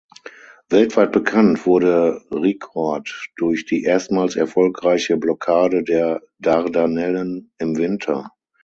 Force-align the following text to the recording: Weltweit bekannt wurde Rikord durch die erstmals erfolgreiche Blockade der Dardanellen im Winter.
Weltweit 0.69 1.11
bekannt 1.11 1.67
wurde 1.67 2.23
Rikord 2.31 3.27
durch 3.35 3.67
die 3.67 3.83
erstmals 3.83 4.35
erfolgreiche 4.35 5.15
Blockade 5.17 5.83
der 5.83 6.23
Dardanellen 6.39 7.51
im 7.59 7.77
Winter. 7.77 8.31